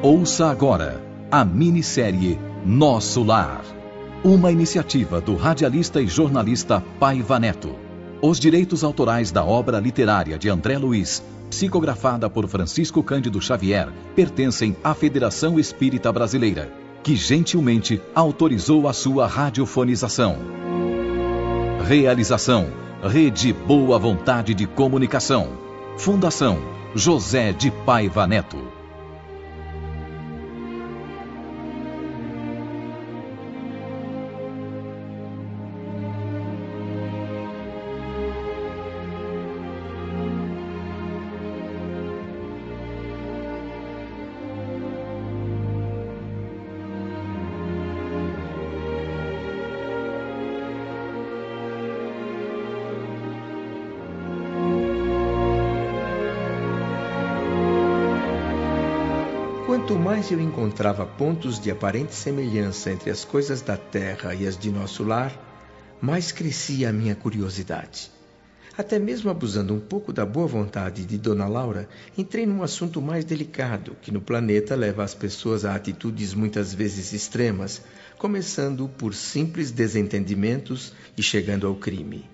[0.00, 3.62] Ouça agora a minissérie Nosso Lar.
[4.22, 7.74] Uma iniciativa do radialista e jornalista Paiva Neto.
[8.22, 11.20] Os direitos autorais da obra literária de André Luiz,
[11.50, 16.72] psicografada por Francisco Cândido Xavier, pertencem à Federação Espírita Brasileira,
[17.02, 20.36] que gentilmente autorizou a sua radiofonização.
[21.84, 22.68] Realização:
[23.02, 25.48] Rede Boa Vontade de Comunicação.
[25.96, 26.56] Fundação
[26.94, 28.67] José de Paiva Neto.
[59.88, 64.54] Quanto mais eu encontrava pontos de aparente semelhança entre as coisas da terra e as
[64.54, 65.32] de nosso lar,
[65.98, 68.10] mais crescia a minha curiosidade.
[68.76, 73.24] Até mesmo abusando um pouco da boa vontade de Dona Laura, entrei num assunto mais
[73.24, 77.80] delicado que no planeta leva as pessoas a atitudes muitas vezes extremas,
[78.18, 82.28] começando por simples desentendimentos e chegando ao crime.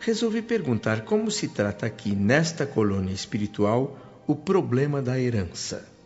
[0.00, 5.99] Resolvi perguntar como se trata aqui, nesta colônia espiritual, o problema da herança.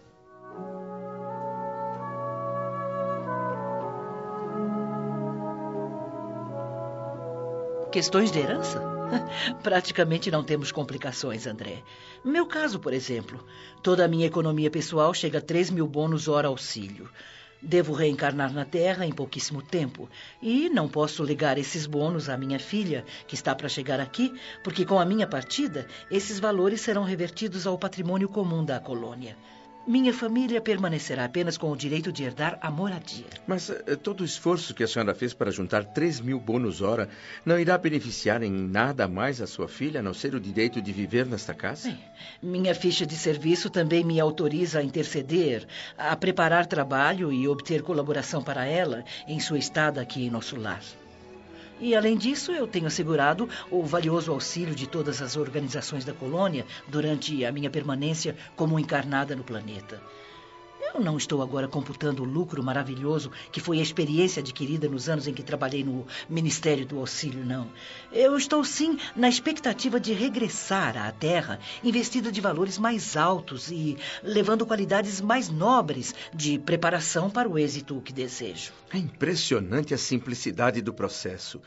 [7.95, 8.83] Questões de herança?
[9.63, 11.85] Praticamente não temos complicações, André.
[12.25, 13.47] Meu caso, por exemplo,
[13.85, 17.09] toda a minha economia pessoal chega a 3 mil bônus hora auxílio.
[17.63, 20.11] Devo reencarnar na Terra em pouquíssimo tempo.
[20.43, 24.35] E não posso ligar esses bônus à minha filha, que está para chegar aqui,
[24.65, 29.37] porque com a minha partida, esses valores serão revertidos ao patrimônio comum da colônia.
[29.87, 33.27] Minha família permanecerá apenas com o direito de herdar a moradia.
[33.47, 37.09] Mas eh, todo o esforço que a senhora fez para juntar 3 mil bônus hora
[37.45, 40.91] não irá beneficiar em nada mais a sua filha, a não ser o direito de
[40.91, 41.89] viver nesta casa?
[41.89, 41.99] Bem,
[42.43, 45.67] minha ficha de serviço também me autoriza a interceder,
[45.99, 50.81] a preparar trabalho e obter colaboração para ela em sua estada aqui em nosso lar.
[51.81, 56.67] E, além disso, eu tenho assegurado o valioso auxílio de todas as organizações da colônia
[56.89, 60.01] durante a minha permanência como encarnada no planeta.
[60.93, 65.27] Eu não estou agora computando o lucro maravilhoso que foi a experiência adquirida nos anos
[65.27, 67.71] em que trabalhei no Ministério do Auxílio, não.
[68.13, 73.97] Eu estou sim na expectativa de regressar à Terra investida de valores mais altos e
[74.23, 78.73] levando qualidades mais nobres de preparação para o êxito que desejo.
[78.93, 81.61] É impressionante a simplicidade do processo.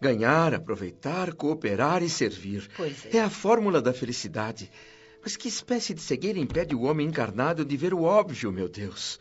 [0.00, 2.68] Ganhar, aproveitar, cooperar e servir.
[2.76, 3.16] Pois é.
[3.16, 4.70] É a fórmula da felicidade.
[5.28, 9.20] Mas que espécie de cegueira impede o homem encarnado de ver o óbvio, meu Deus?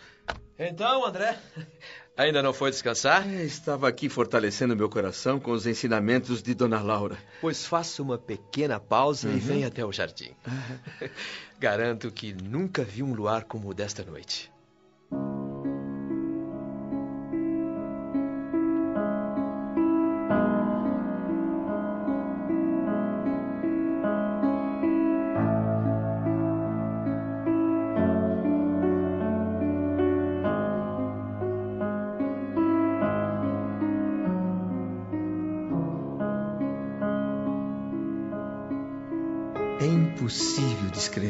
[0.58, 1.38] Então, André,
[2.16, 3.28] ainda não foi descansar?
[3.28, 7.18] É, estava aqui fortalecendo meu coração com os ensinamentos de Dona Laura.
[7.42, 10.32] Pois faça uma pequena pausa e venha até o jardim.
[11.60, 14.50] Garanto que nunca vi um luar como o desta noite.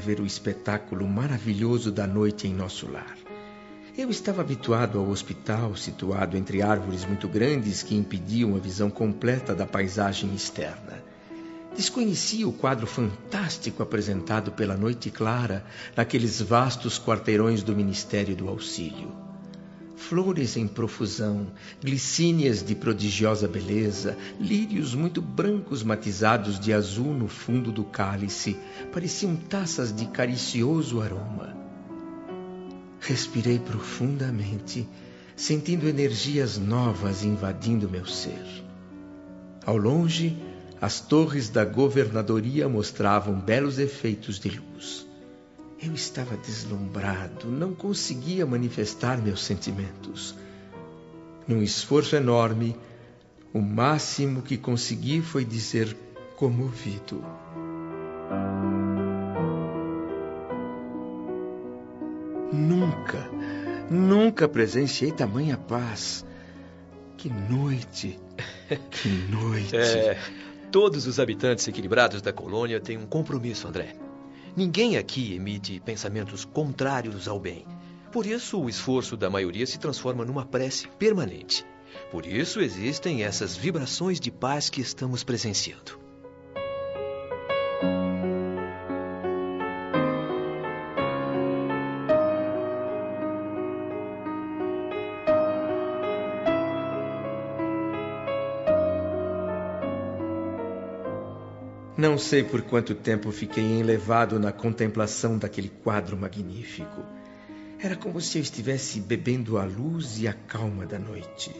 [0.08, 3.18] Descrever o espetáculo maravilhoso da noite em nosso lar.
[3.98, 9.54] Eu estava habituado ao hospital, situado entre árvores muito grandes que impediam a visão completa
[9.54, 11.04] da paisagem externa.
[11.76, 15.66] Desconhecia o quadro fantástico apresentado pela noite clara
[15.96, 19.27] naqueles vastos quarteirões do Ministério do Auxílio.
[19.98, 21.48] Flores em profusão,
[21.84, 28.56] glicínias de prodigiosa beleza, lírios muito brancos matizados de azul no fundo do cálice,
[28.94, 31.58] pareciam taças de caricioso aroma.
[33.00, 34.88] Respirei profundamente,
[35.36, 38.46] sentindo energias novas invadindo meu ser.
[39.66, 40.38] Ao longe,
[40.80, 45.07] as torres da governadoria mostravam belos efeitos de luz.
[45.82, 50.36] Eu estava deslumbrado, não conseguia manifestar meus sentimentos.
[51.48, 52.76] Num esforço enorme,
[53.54, 55.96] o máximo que consegui foi dizer
[56.36, 57.24] comovido.
[62.52, 63.30] Nunca,
[63.90, 66.26] nunca presenciei tamanha paz.
[67.18, 68.20] Que noite,
[68.90, 69.76] que noite.
[69.76, 70.20] É,
[70.72, 74.07] todos os habitantes equilibrados da colônia têm um compromisso, André.
[74.58, 77.64] Ninguém aqui emite pensamentos contrários ao bem.
[78.12, 81.64] Por isso, o esforço da maioria se transforma numa prece permanente.
[82.10, 86.07] Por isso existem essas vibrações de paz que estamos presenciando.
[102.18, 107.06] Não sei por quanto tempo fiquei enlevado na contemplação daquele quadro magnífico.
[107.80, 111.56] Era como se eu estivesse bebendo a luz e a calma da noite.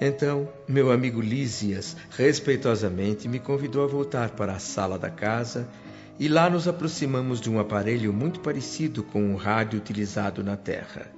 [0.00, 5.68] Então, meu amigo Lísias, respeitosamente, me convidou a voltar para a sala da casa
[6.16, 11.10] e lá nos aproximamos de um aparelho muito parecido com o rádio utilizado na Terra.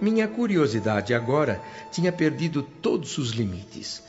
[0.00, 1.62] Minha curiosidade agora
[1.92, 4.02] tinha perdido todos os limites.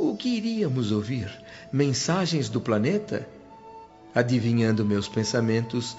[0.00, 1.28] O que iríamos ouvir?
[1.72, 3.28] Mensagens do planeta?
[4.14, 5.96] Adivinhando meus pensamentos,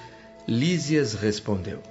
[0.47, 1.83] Lísias respondeu: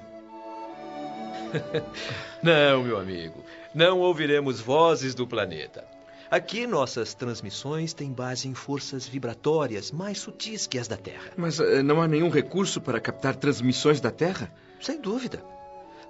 [2.43, 3.45] Não, meu amigo,
[3.75, 5.85] não ouviremos vozes do planeta.
[6.31, 11.31] Aqui nossas transmissões têm base em forças vibratórias mais sutis que as da Terra.
[11.37, 14.51] Mas uh, não há nenhum recurso para captar transmissões da Terra?
[14.81, 15.45] Sem dúvida.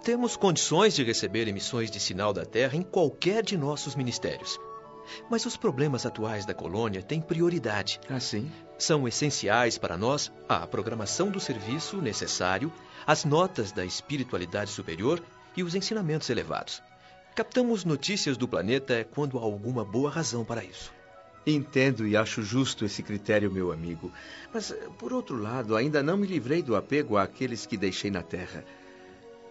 [0.04, 4.58] Temos condições de receber emissões de sinal da Terra em qualquer de nossos ministérios.
[5.30, 8.00] Mas os problemas atuais da colônia têm prioridade.
[8.08, 8.50] Ah, sim?
[8.78, 12.72] São essenciais para nós a programação do serviço necessário,
[13.06, 15.22] as notas da espiritualidade superior
[15.56, 16.82] e os ensinamentos elevados.
[17.34, 20.92] Captamos notícias do planeta quando há alguma boa razão para isso.
[21.46, 24.12] Entendo e acho justo esse critério, meu amigo.
[24.52, 28.64] Mas, por outro lado, ainda não me livrei do apego àqueles que deixei na Terra.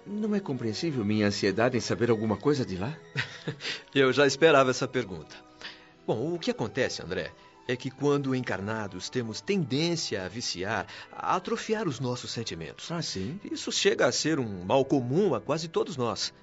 [0.06, 2.96] Não é compreensível minha ansiedade em saber alguma coisa de lá?
[3.96, 5.47] Eu já esperava essa pergunta.
[6.08, 7.34] Bom, o que acontece, André,
[7.68, 12.90] é que quando encarnados temos tendência a viciar, a atrofiar os nossos sentimentos.
[12.90, 13.38] Ah, sim?
[13.52, 16.34] Isso chega a ser um mal comum a quase todos nós.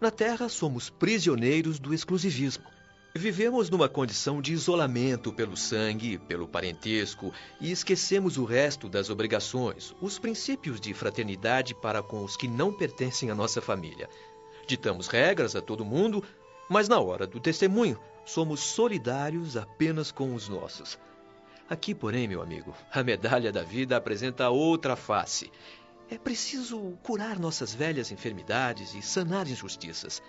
[0.00, 2.64] Na Terra, somos prisioneiros do exclusivismo.
[3.14, 9.94] Vivemos numa condição de isolamento pelo sangue, pelo parentesco e esquecemos o resto das obrigações,
[10.00, 14.08] os princípios de fraternidade para com os que não pertencem à nossa família.
[14.66, 16.24] Ditamos regras a todo mundo,
[16.70, 20.98] mas na hora do testemunho, somos solidários apenas com os nossos.
[21.68, 25.50] Aqui, porém, meu amigo, a medalha da vida apresenta outra face.
[26.10, 30.22] É preciso curar nossas velhas enfermidades e sanar injustiças.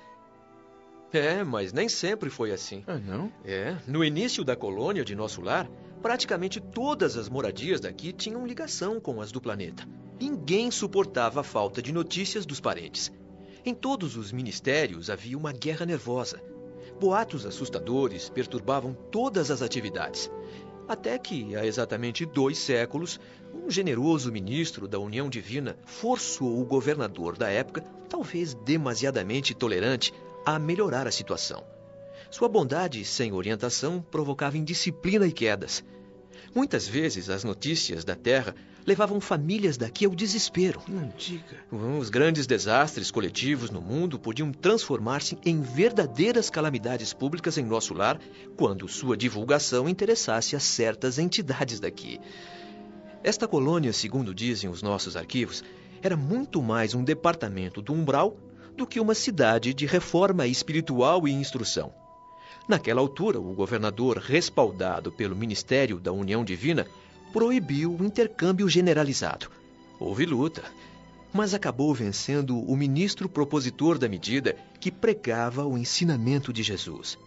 [1.12, 2.84] É, mas nem sempre foi assim.
[2.88, 3.32] Ah, não?
[3.44, 5.70] É, no início da colônia de nosso lar,
[6.02, 9.88] praticamente todas as moradias daqui tinham ligação com as do planeta.
[10.20, 13.12] Ninguém suportava a falta de notícias dos parentes.
[13.66, 16.42] Em todos os ministérios havia uma guerra nervosa.
[17.04, 20.32] Boatos assustadores perturbavam todas as atividades.
[20.88, 23.20] Até que, há exatamente dois séculos,
[23.54, 30.14] um generoso ministro da União Divina forçou o governador da época, talvez demasiadamente tolerante,
[30.46, 31.66] a melhorar a situação.
[32.32, 35.84] Sua bondade sem orientação provocava indisciplina e quedas.
[36.56, 38.54] Muitas vezes as notícias da Terra
[38.86, 40.82] levavam famílias daqui ao desespero.
[40.88, 41.58] Não diga.
[41.72, 48.20] Os grandes desastres coletivos no mundo podiam transformar-se em verdadeiras calamidades públicas em nosso lar
[48.56, 52.20] quando sua divulgação interessasse a certas entidades daqui.
[53.24, 55.64] Esta colônia, segundo dizem os nossos arquivos,
[56.02, 58.38] era muito mais um departamento do umbral
[58.76, 62.03] do que uma cidade de reforma espiritual e instrução.
[62.68, 66.88] Naquela altura, o governador, respaldado pelo Ministério da União Divina,
[67.34, 69.48] proibiu o intercâmbio generalizado.
[70.00, 70.64] Houve luta,
[71.34, 77.18] mas acabou vencendo o ministro propositor da medida que pregava o ensinamento de Jesus.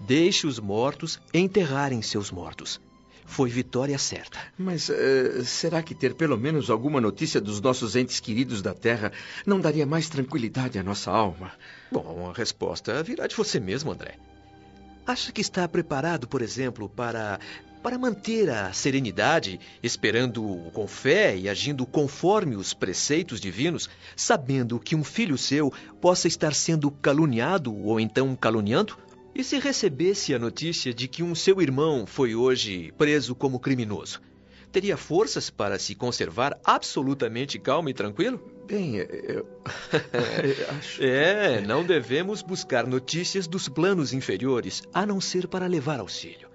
[0.00, 2.80] Deixe os mortos enterrarem seus mortos.
[3.24, 4.38] Foi vitória certa.
[4.58, 9.12] Mas uh, será que ter pelo menos alguma notícia dos nossos entes queridos da Terra
[9.46, 11.52] não daria mais tranquilidade à nossa alma?
[11.90, 14.18] Bom, a resposta virá de você mesmo, André.
[15.06, 17.40] Acha que está preparado, por exemplo, para
[17.82, 24.94] para manter a serenidade, esperando com fé e agindo conforme os preceitos divinos, sabendo que
[24.94, 28.96] um filho seu possa estar sendo caluniado ou então caluniando?
[29.34, 34.20] E se recebesse a notícia de que um seu irmão foi hoje preso como criminoso?
[34.72, 38.40] Teria forças para se conservar absolutamente calmo e tranquilo?
[38.66, 39.46] Bem, eu.
[40.78, 41.02] acho.
[41.02, 46.48] É, não devemos buscar notícias dos planos inferiores, a não ser para levar auxílio.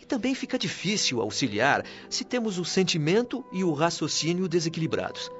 [0.00, 5.30] E também fica difícil auxiliar se temos o sentimento e o raciocínio desequilibrados.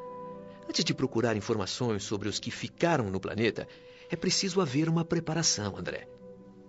[0.68, 3.66] Antes de procurar informações sobre os que ficaram no planeta,
[4.08, 6.06] é preciso haver uma preparação, André.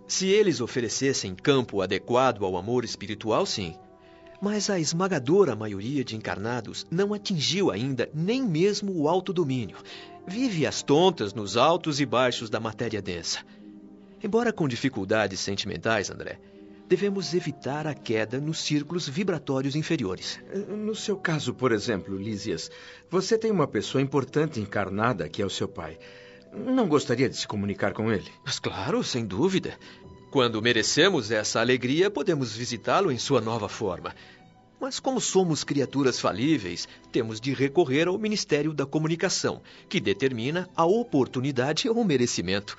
[0.08, 3.76] Se eles oferecessem campo adequado ao amor espiritual, sim.
[4.46, 9.76] Mas a esmagadora maioria de encarnados não atingiu ainda nem mesmo o autodomínio.
[10.28, 13.40] Vive às tontas nos altos e baixos da matéria densa.
[14.24, 16.38] Embora com dificuldades sentimentais, André,
[16.88, 20.40] devemos evitar a queda nos círculos vibratórios inferiores.
[20.70, 22.70] No seu caso, por exemplo, Lísias,
[23.10, 25.98] você tem uma pessoa importante encarnada que é o seu pai.
[26.54, 28.30] Não gostaria de se comunicar com ele?
[28.46, 29.76] Mas claro, sem dúvida.
[30.30, 34.14] Quando merecemos essa alegria, podemos visitá-lo em sua nova forma.
[34.86, 40.86] Mas como somos criaturas falíveis, temos de recorrer ao Ministério da Comunicação, que determina a
[40.86, 42.78] oportunidade ou merecimento.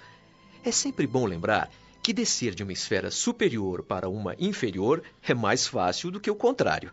[0.62, 1.68] É sempre bom lembrar
[2.00, 6.36] que descer de uma esfera superior para uma inferior é mais fácil do que o
[6.36, 6.92] contrário.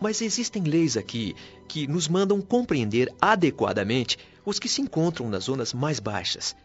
[0.00, 1.36] Mas existem leis aqui
[1.68, 6.56] que nos mandam compreender adequadamente os que se encontram nas zonas mais baixas.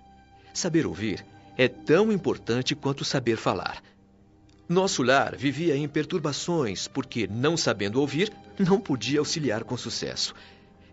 [0.51, 1.23] Saber ouvir
[1.55, 3.83] é tão importante quanto saber falar.
[4.69, 10.33] Nosso lar vivia em perturbações porque, não sabendo ouvir, não podia auxiliar com sucesso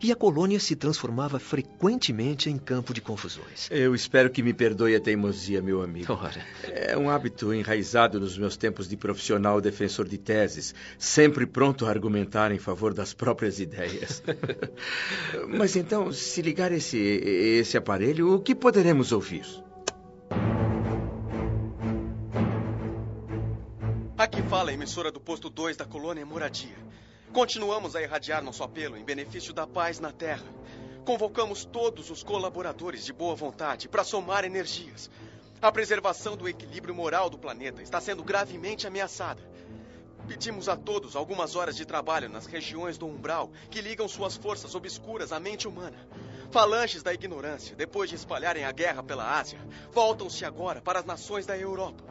[0.05, 3.71] e a colônia se transformava frequentemente em campo de confusões.
[3.71, 6.13] Eu espero que me perdoe a teimosia, meu amigo.
[6.13, 6.45] Ora.
[6.63, 11.89] É um hábito enraizado nos meus tempos de profissional defensor de teses, sempre pronto a
[11.89, 14.23] argumentar em favor das próprias ideias.
[15.49, 19.47] Mas então, se ligar esse, esse aparelho, o que poderemos ouvir?
[24.55, 26.77] Fala emissora do posto 2 da colônia Moradia.
[27.33, 30.47] Continuamos a irradiar nosso apelo em benefício da paz na Terra.
[31.05, 35.11] Convocamos todos os colaboradores de boa vontade para somar energias.
[35.61, 39.43] A preservação do equilíbrio moral do planeta está sendo gravemente ameaçada.
[40.29, 44.73] Pedimos a todos algumas horas de trabalho nas regiões do umbral que ligam suas forças
[44.77, 45.99] obscuras à mente humana.
[46.53, 49.59] Falanges da ignorância, depois de espalharem a guerra pela Ásia,
[49.91, 52.05] voltam-se agora para as nações da Europa.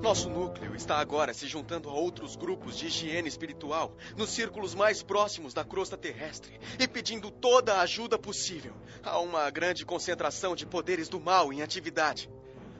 [0.00, 5.02] Nosso núcleo está agora se juntando a outros grupos de higiene espiritual nos círculos mais
[5.02, 8.74] próximos da crosta terrestre e pedindo toda a ajuda possível.
[9.02, 12.30] Há uma grande concentração de poderes do mal em atividade.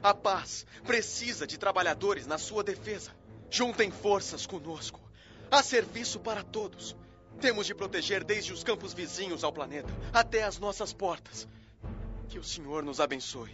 [0.01, 3.11] A paz precisa de trabalhadores na sua defesa.
[3.51, 4.99] Juntem forças conosco.
[5.51, 6.95] Há serviço para todos.
[7.39, 11.47] Temos de proteger desde os campos vizinhos ao planeta até as nossas portas.
[12.29, 13.53] Que o Senhor nos abençoe.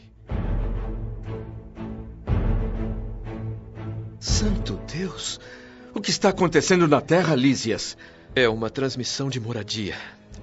[4.20, 5.40] Santo Deus!
[5.94, 7.96] O que está acontecendo na Terra, Lísias?
[8.36, 9.96] É uma transmissão de moradia.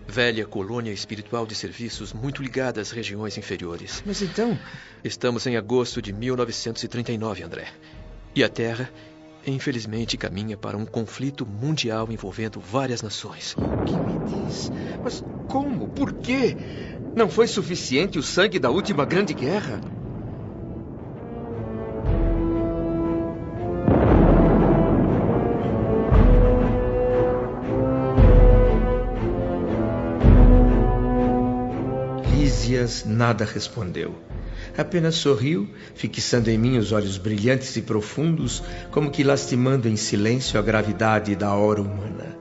[0.06, 4.00] Velha colônia espiritual de serviços muito ligada às regiões inferiores.
[4.06, 4.56] Mas então.
[5.02, 7.66] Estamos em agosto de 1939, André.
[8.32, 8.88] E a Terra,
[9.44, 13.56] infelizmente, caminha para um conflito mundial envolvendo várias nações.
[13.58, 14.70] O que me diz?
[15.02, 15.88] Mas como?
[15.88, 16.56] Por quê?
[17.16, 19.80] Não foi suficiente o sangue da última grande guerra?
[33.04, 34.14] Nada respondeu.
[34.76, 40.58] Apenas sorriu, fixando em mim os olhos brilhantes e profundos, como que lastimando em silêncio
[40.58, 42.36] a gravidade da hora humana.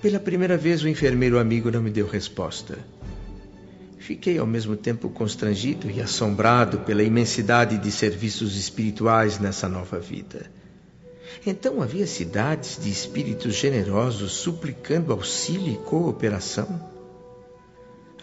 [0.00, 2.78] Pela primeira vez, o enfermeiro amigo não me deu resposta.
[3.98, 10.50] Fiquei ao mesmo tempo constrangido e assombrado pela imensidade de serviços espirituais nessa nova vida.
[11.46, 16.99] Então havia cidades de espíritos generosos suplicando auxílio e cooperação?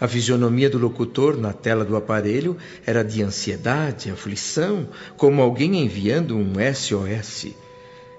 [0.00, 6.36] A fisionomia do locutor na tela do aparelho era de ansiedade, aflição, como alguém enviando
[6.36, 7.48] um SOS.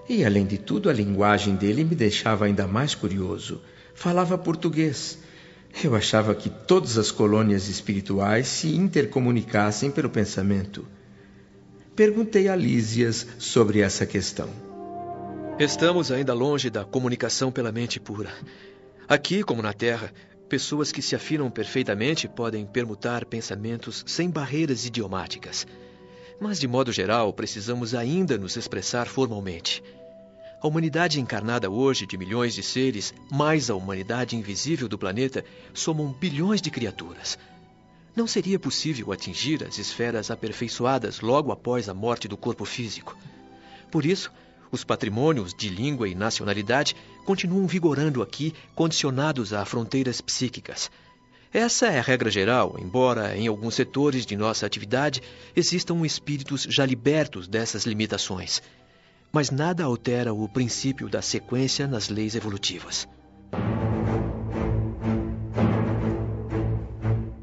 [0.10, 3.62] E, além de tudo, a linguagem dele me deixava ainda mais curioso.
[3.94, 5.20] Falava português.
[5.84, 10.86] Eu achava que todas as colônias espirituais se intercomunicassem pelo pensamento.
[11.96, 14.50] Perguntei a Lísias sobre essa questão.
[15.60, 18.32] Estamos ainda longe da comunicação pela mente pura.
[19.08, 20.12] Aqui, como na Terra,
[20.50, 25.68] Pessoas que se afinam perfeitamente podem permutar pensamentos sem barreiras idiomáticas.
[26.42, 29.84] Mas, de modo geral, precisamos ainda nos expressar formalmente.
[30.60, 36.12] A humanidade encarnada hoje de milhões de seres, mais a humanidade invisível do planeta, somam
[36.12, 37.38] bilhões de criaturas.
[38.16, 43.16] Não seria possível atingir as esferas aperfeiçoadas logo após a morte do corpo físico.
[43.92, 44.32] Por isso,
[44.72, 46.96] os patrimônios de língua e nacionalidade
[47.26, 50.90] continuam vigorando aqui, condicionados a fronteiras psíquicas.
[51.52, 55.22] Essa é a regra geral, embora em alguns setores de nossa atividade
[55.56, 58.62] existam espíritos já libertos dessas limitações.
[59.32, 63.08] Mas nada altera o princípio da sequência nas leis evolutivas.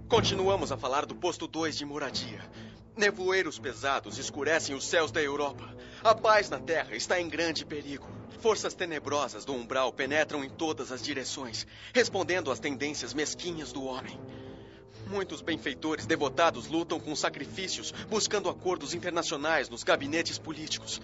[0.09, 2.40] Continuamos a falar do posto 2 de moradia.
[2.97, 5.68] Nevoeiros pesados escurecem os céus da Europa.
[6.05, 8.07] A paz na Terra está em grande perigo.
[8.41, 14.19] Forças tenebrosas do umbral penetram em todas as direções, respondendo às tendências mesquinhas do homem.
[15.07, 21.00] Muitos benfeitores devotados lutam com sacrifícios, buscando acordos internacionais nos gabinetes políticos.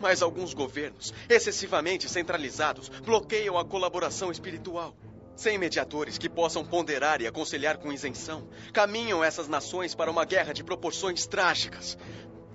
[0.00, 4.94] Mas alguns governos, excessivamente centralizados, bloqueiam a colaboração espiritual.
[5.36, 10.52] Sem mediadores que possam ponderar e aconselhar com isenção, caminham essas nações para uma guerra
[10.52, 11.98] de proporções trágicas.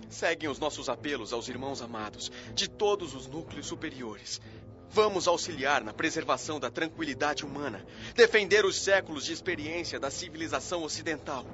[0.10, 4.42] Seguem os nossos apelos aos irmãos amados, de todos os núcleos superiores.
[4.90, 7.86] Vamos auxiliar na preservação da tranquilidade humana,
[8.16, 11.46] defender os séculos de experiência da civilização ocidental.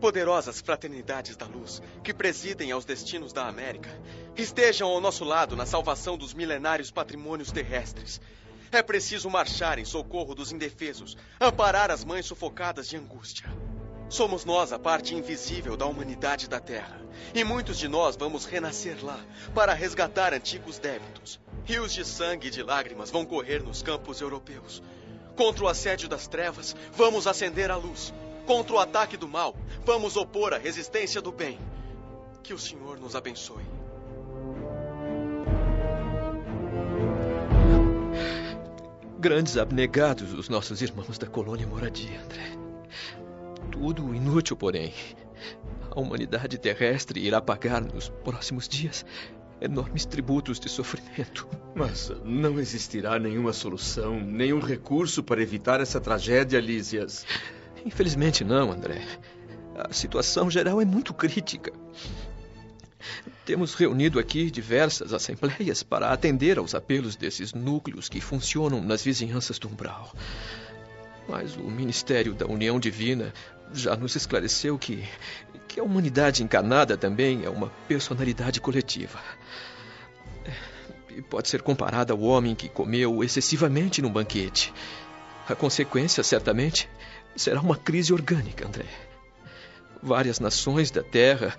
[0.00, 3.90] Poderosas fraternidades da luz, que presidem aos destinos da América,
[4.36, 8.20] estejam ao nosso lado na salvação dos milenários patrimônios terrestres.
[8.72, 13.48] É preciso marchar em socorro dos indefesos, amparar as mães sufocadas de angústia.
[14.08, 16.98] Somos nós a parte invisível da humanidade da Terra,
[17.34, 19.20] e muitos de nós vamos renascer lá
[19.54, 21.38] para resgatar antigos débitos.
[21.64, 24.82] Rios de sangue e de lágrimas vão correr nos campos europeus.
[25.36, 28.14] Contra o assédio das trevas, vamos acender a luz.
[28.46, 31.58] Contra o ataque do mal, vamos opor a resistência do bem.
[32.42, 33.64] Que o Senhor nos abençoe.
[39.18, 42.57] Grandes abnegados os nossos irmãos da colônia Moradia, André.
[43.70, 44.92] Tudo inútil, porém.
[45.90, 49.04] A humanidade terrestre irá pagar nos próximos dias
[49.60, 51.48] enormes tributos de sofrimento.
[51.74, 57.26] Mas não existirá nenhuma solução, nenhum recurso para evitar essa tragédia, Lísias.
[57.84, 59.02] Infelizmente não, André.
[59.74, 61.72] A situação geral é muito crítica.
[63.44, 69.58] Temos reunido aqui diversas assembleias para atender aos apelos desses núcleos que funcionam nas vizinhanças
[69.58, 70.12] do umbral.
[71.28, 73.32] Mas o Ministério da União Divina
[73.72, 75.04] já nos esclareceu que,
[75.66, 79.18] que a humanidade encarnada também é uma personalidade coletiva.
[81.10, 84.72] E pode ser comparada ao homem que comeu excessivamente no banquete.
[85.48, 86.88] A consequência, certamente,
[87.34, 88.86] será uma crise orgânica, André.
[90.02, 91.56] Várias nações da Terra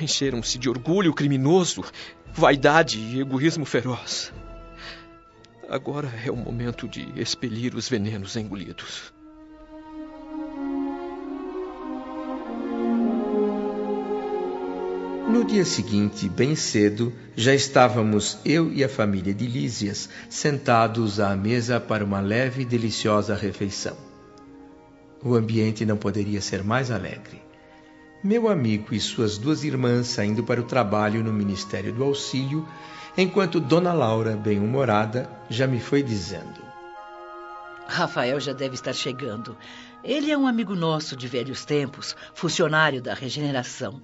[0.00, 1.84] encheram-se de orgulho criminoso,
[2.32, 4.32] vaidade e egoísmo feroz.
[5.68, 9.12] Agora é o momento de expelir os venenos engolidos.
[15.32, 21.34] No dia seguinte, bem cedo, já estávamos eu e a família de Lísias sentados à
[21.34, 23.96] mesa para uma leve e deliciosa refeição.
[25.24, 27.40] O ambiente não poderia ser mais alegre.
[28.22, 32.68] Meu amigo e suas duas irmãs saindo para o trabalho no Ministério do Auxílio,
[33.16, 36.60] enquanto Dona Laura, bem-humorada, já me foi dizendo:
[37.86, 39.56] Rafael já deve estar chegando.
[40.04, 44.02] Ele é um amigo nosso de velhos tempos, funcionário da regeneração.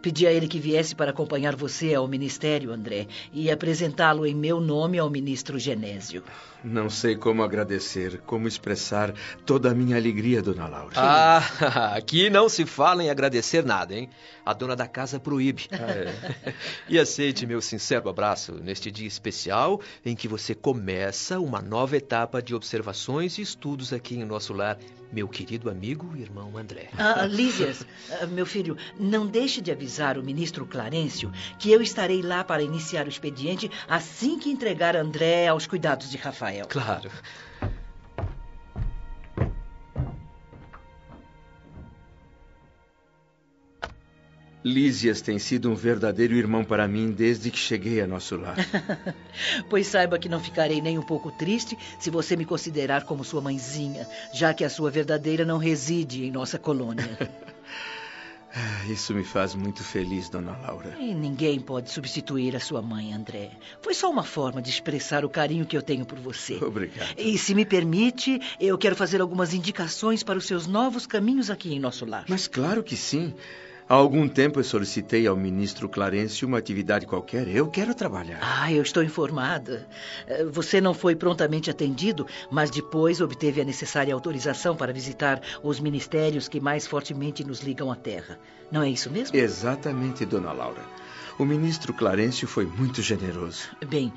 [0.00, 4.60] Pedi a ele que viesse para acompanhar você ao ministério, André, e apresentá-lo em meu
[4.60, 6.22] nome ao ministro Genésio.
[6.62, 9.12] Não sei como agradecer, como expressar
[9.46, 10.92] toda a minha alegria, dona Laura.
[10.96, 14.08] Ah, aqui não se fala em agradecer nada, hein?
[14.44, 15.66] A dona da casa proíbe.
[15.72, 16.54] Ah, é.
[16.88, 22.40] e aceite meu sincero abraço neste dia especial em que você começa uma nova etapa
[22.40, 24.78] de observações e estudos aqui em nosso lar
[25.12, 26.88] meu querido amigo e irmão André.
[26.96, 32.22] Ah, Lísias, ah, meu filho, não deixe de avisar o ministro Clarencio que eu estarei
[32.22, 36.66] lá para iniciar o expediente assim que entregar André aos cuidados de Rafael.
[36.68, 37.10] Claro.
[44.64, 48.56] Lísias tem sido um verdadeiro irmão para mim desde que cheguei a nosso lar.
[49.70, 53.40] pois saiba que não ficarei nem um pouco triste se você me considerar como sua
[53.40, 57.06] mãezinha, já que a sua verdadeira não reside em nossa colônia.
[58.50, 60.96] Ah, isso me faz muito feliz, dona Laura.
[60.98, 63.50] E ninguém pode substituir a sua mãe, André.
[63.82, 66.54] Foi só uma forma de expressar o carinho que eu tenho por você.
[66.54, 67.14] Obrigado.
[67.18, 71.74] E se me permite, eu quero fazer algumas indicações para os seus novos caminhos aqui
[71.74, 72.24] em nosso lar.
[72.26, 73.34] Mas claro que sim.
[73.88, 77.48] Há algum tempo eu solicitei ao ministro Clarence uma atividade qualquer.
[77.48, 78.38] Eu quero trabalhar.
[78.42, 79.88] Ah, eu estou informada.
[80.26, 85.80] Eh, você não foi prontamente atendido, mas depois obteve a necessária autorização para visitar os
[85.80, 88.38] ministérios que mais fortemente nos ligam à Terra.
[88.70, 89.34] Não é isso mesmo?
[89.34, 90.82] Exatamente, dona Laura.
[91.38, 93.68] O ministro Clarencio foi muito generoso.
[93.86, 94.12] Bem,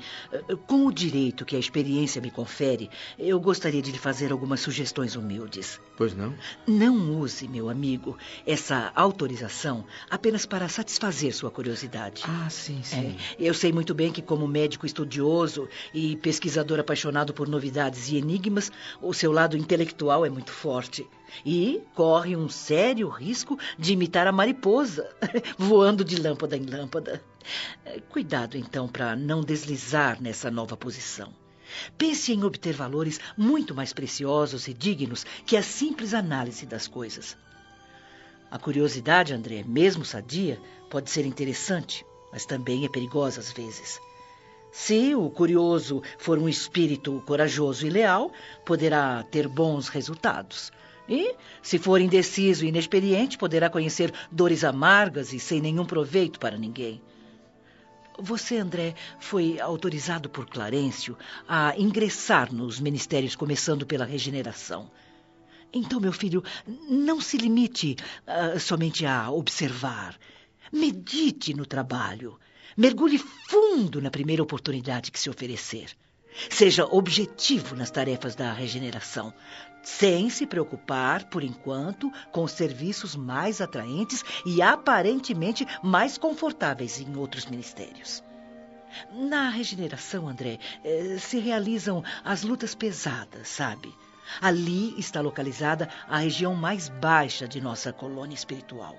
[0.66, 5.14] com o direito que a experiência me confere, eu gostaria de lhe fazer algumas sugestões
[5.14, 5.80] humildes.
[5.96, 6.34] Pois não?
[6.66, 12.24] Não use, meu amigo, essa autorização apenas para satisfazer sua curiosidade.
[12.26, 13.16] Ah, sim, sim.
[13.16, 18.16] É, eu sei muito bem que, como médico estudioso e pesquisador apaixonado por novidades e
[18.16, 21.06] enigmas, o seu lado intelectual é muito forte.
[21.46, 25.08] E corre um sério risco de imitar a mariposa,
[25.56, 27.11] voando de lâmpada em lâmpada.
[28.08, 31.32] Cuidado, então, para não deslizar nessa nova posição.
[31.96, 37.36] Pense em obter valores muito mais preciosos e dignos que a simples análise das coisas.
[38.50, 43.98] A curiosidade, André, mesmo sadia, pode ser interessante, mas também é perigosa às vezes.
[44.70, 48.32] Se o curioso for um espírito corajoso e leal,
[48.64, 50.70] poderá ter bons resultados.
[51.08, 56.56] E, se for indeciso e inexperiente, poderá conhecer dores amargas e sem nenhum proveito para
[56.56, 57.02] ninguém.
[58.18, 61.16] Você, André, foi autorizado por Clarencio
[61.48, 64.90] a ingressar nos ministérios, começando pela regeneração.
[65.72, 66.44] Então, meu filho,
[66.88, 70.16] não se limite uh, somente a observar.
[70.70, 72.38] Medite no trabalho.
[72.76, 75.90] Mergulhe fundo na primeira oportunidade que se oferecer.
[76.50, 79.32] Seja objetivo nas tarefas da regeneração,
[79.82, 87.16] sem se preocupar, por enquanto, com os serviços mais atraentes e aparentemente mais confortáveis em
[87.16, 88.22] outros ministérios.
[89.10, 93.92] Na regeneração, André, eh, se realizam as lutas pesadas, sabe?
[94.40, 98.96] Ali está localizada a região mais baixa de nossa colônia espiritual.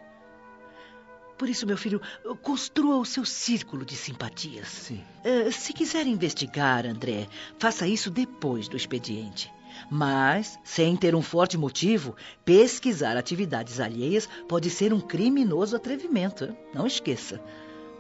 [1.44, 2.02] Por isso, meu filho,
[2.42, 4.66] construa o seu círculo de simpatias.
[4.70, 5.04] Sim.
[5.26, 7.28] Uh, se quiser investigar, André,
[7.60, 9.52] faça isso depois do expediente.
[9.92, 16.56] Mas, sem ter um forte motivo, pesquisar atividades alheias pode ser um criminoso atrevimento.
[16.74, 17.44] Não esqueça.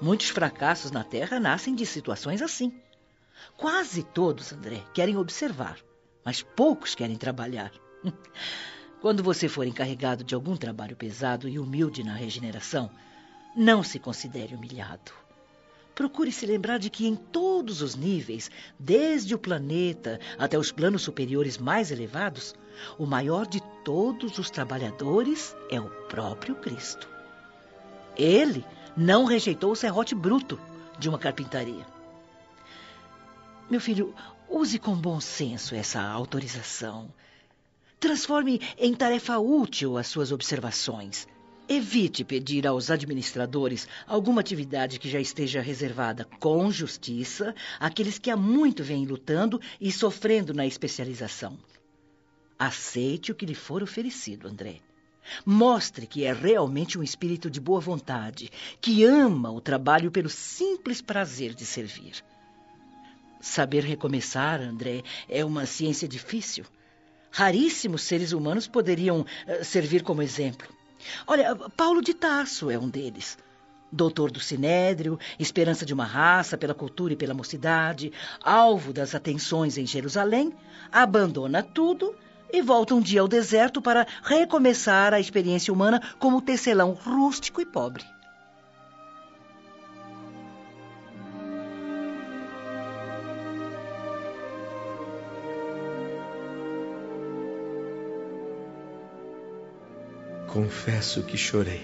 [0.01, 2.71] Muitos fracassos na Terra nascem de situações assim.
[3.57, 5.77] Quase todos, André, querem observar,
[6.23, 7.73] mas poucos querem trabalhar.
[9.01, 12.89] Quando você for encarregado de algum trabalho pesado e humilde na regeneração,
[13.55, 15.11] não se considere humilhado.
[15.93, 21.03] Procure se lembrar de que em todos os níveis, desde o planeta até os planos
[21.03, 22.55] superiores mais elevados,
[22.97, 27.07] o maior de todos os trabalhadores é o próprio Cristo.
[28.17, 28.65] Ele
[28.97, 30.59] não rejeitou o serrote bruto
[30.97, 31.85] de uma carpintaria.
[33.69, 34.15] Meu filho,
[34.49, 37.13] use com bom senso essa autorização.
[37.99, 41.27] Transforme em tarefa útil as suas observações
[41.67, 48.35] Evite pedir aos administradores alguma atividade que já esteja reservada com justiça àqueles que há
[48.35, 51.57] muito vêm lutando e sofrendo na especialização.
[52.59, 54.81] Aceite o que lhe for oferecido, André.
[55.45, 61.01] Mostre que é realmente um espírito de boa vontade, que ama o trabalho pelo simples
[61.01, 62.23] prazer de servir.
[63.39, 66.65] Saber recomeçar, André, é uma ciência difícil.
[67.31, 70.67] Raríssimos seres humanos poderiam uh, servir como exemplo.
[71.27, 73.37] Olha, Paulo de Tarso é um deles.
[73.91, 78.11] Doutor do Sinédrio, esperança de uma raça pela cultura e pela mocidade,
[78.43, 80.51] alvo das atenções em Jerusalém,
[80.91, 82.15] abandona tudo
[82.51, 87.65] e volta um dia ao deserto para recomeçar a experiência humana como tecelão rústico e
[87.65, 88.03] pobre.
[100.53, 101.81] Confesso que chorei.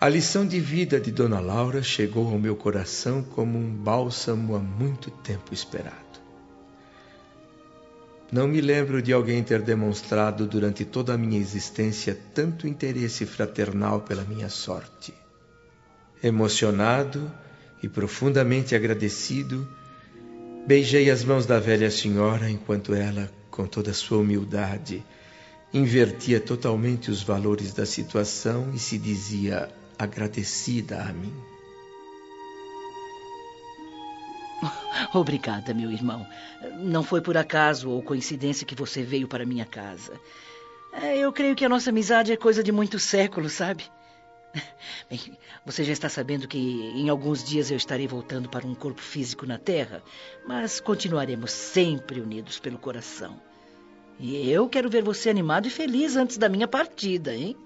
[0.00, 4.58] A lição de vida de Dona Laura chegou ao meu coração como um bálsamo há
[4.58, 5.94] muito tempo esperado.
[8.32, 14.00] Não me lembro de alguém ter demonstrado durante toda a minha existência tanto interesse fraternal
[14.00, 15.14] pela minha sorte.
[16.20, 17.30] Emocionado
[17.84, 19.64] e profundamente agradecido,
[20.66, 25.04] beijei as mãos da velha senhora enquanto ela, com toda sua humildade,
[25.76, 31.34] invertia totalmente os valores da situação e se dizia agradecida a mim.
[35.12, 36.26] Obrigada, meu irmão.
[36.78, 40.18] Não foi por acaso ou coincidência que você veio para minha casa.
[40.92, 43.84] É, eu creio que a nossa amizade é coisa de muitos séculos, sabe?
[45.10, 45.20] Bem,
[45.64, 49.44] você já está sabendo que em alguns dias eu estarei voltando para um corpo físico
[49.44, 50.02] na Terra,
[50.46, 53.38] mas continuaremos sempre unidos pelo coração.
[54.18, 57.56] E eu quero ver você animado e feliz antes da minha partida, hein?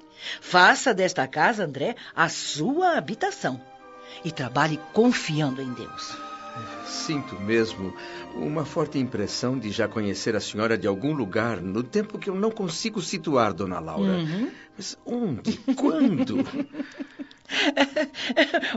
[0.40, 3.60] Faça desta casa, André, a sua habitação.
[4.24, 6.16] E trabalhe confiando em Deus.
[6.84, 7.94] Sinto mesmo
[8.34, 12.34] uma forte impressão de já conhecer a senhora de algum lugar, no tempo que eu
[12.34, 14.18] não consigo situar, dona Laura.
[14.18, 14.50] Uhum.
[14.76, 15.56] Mas onde?
[15.76, 16.38] Quando?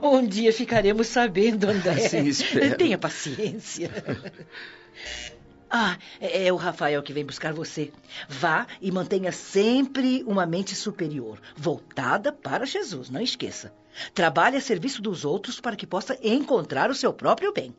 [0.02, 2.08] um dia ficaremos sabendo, André.
[2.08, 2.78] Sim, espero.
[2.78, 3.92] Tenha paciência.
[5.76, 7.92] Ah, é, é o Rafael que vem buscar você.
[8.30, 13.74] Vá e mantenha sempre uma mente superior, voltada para Jesus, não esqueça.
[14.14, 17.74] Trabalhe a serviço dos outros para que possa encontrar o seu próprio bem.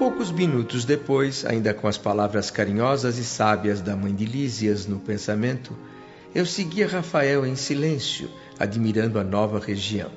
[0.00, 4.98] Poucos minutos depois, ainda com as palavras carinhosas e sábias da mãe de Lísias no
[4.98, 5.78] pensamento,
[6.34, 8.28] Eu seguia Rafael em silêncio,
[8.58, 10.10] admirando a nova região,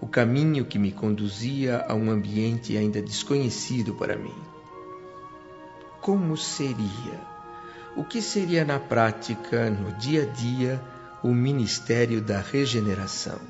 [0.00, 4.34] o caminho que me conduzia a um ambiente ainda desconhecido para mim.
[6.00, 7.20] Como seria?
[7.96, 10.80] O que seria na prática, no dia a dia,
[11.22, 13.40] o ministério da regeneração?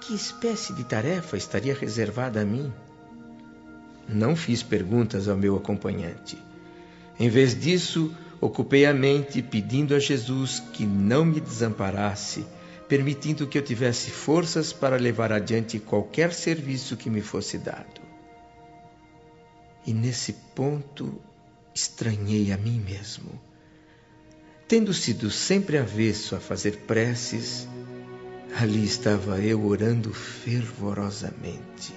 [0.00, 2.72] Que espécie de tarefa estaria reservada a mim?
[4.08, 6.36] Não fiz perguntas ao meu acompanhante.
[7.20, 12.44] Em vez disso, ocupei a mente pedindo a Jesus que não me desamparasse,
[12.92, 18.02] permitindo que eu tivesse forças para levar adiante qualquer serviço que me fosse dado.
[19.86, 21.18] E nesse ponto
[21.74, 23.40] estranhei a mim mesmo.
[24.68, 27.66] Tendo sido sempre avesso a fazer preces,
[28.60, 31.94] ali estava eu orando fervorosamente.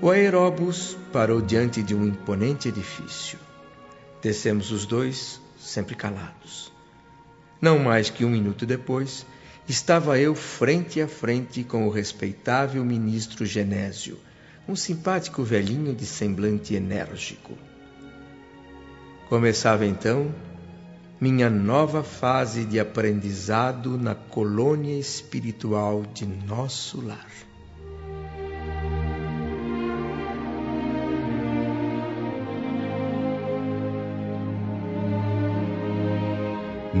[0.00, 3.40] O aeróbus parou diante de um imponente edifício.
[4.22, 6.71] Descemos os dois, sempre calados.
[7.62, 9.24] Não mais que um minuto depois,
[9.68, 14.18] estava eu frente a frente com o respeitável ministro Genésio,
[14.68, 17.56] um simpático velhinho de semblante enérgico.
[19.28, 20.34] Começava então
[21.20, 27.30] minha nova fase de aprendizado na colônia espiritual de nosso lar.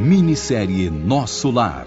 [0.04, 1.86] Minissérie Nosso Lar.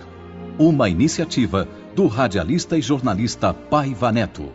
[0.57, 4.53] Uma iniciativa do radialista e jornalista Paiva Neto.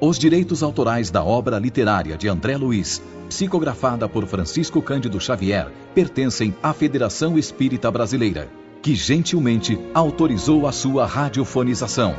[0.00, 6.54] Os direitos autorais da obra literária de André Luiz, psicografada por Francisco Cândido Xavier, pertencem
[6.62, 8.48] à Federação Espírita Brasileira,
[8.80, 12.14] que gentilmente autorizou a sua radiofonização.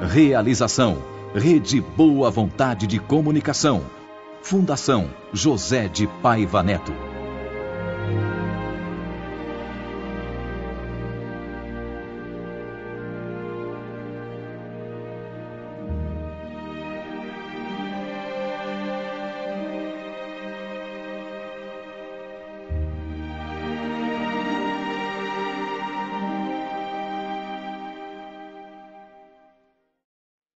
[0.00, 0.96] Realização:
[1.34, 3.82] Rede Boa Vontade de Comunicação.
[4.40, 7.09] Fundação José de Paiva Neto.